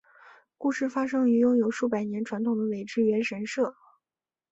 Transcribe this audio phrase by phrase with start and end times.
[0.57, 3.75] 故事发生于拥有数百年传统的苇之原神社。